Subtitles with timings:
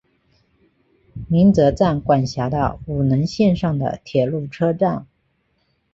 [1.27, 5.05] 鸣泽站管辖的五能线上的铁路车站。